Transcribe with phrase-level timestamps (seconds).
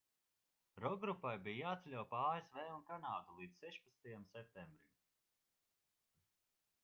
[0.83, 4.29] rokgrupai bija jāceļo pa asv un kanādu līdz 16.
[4.31, 4.87] septembrim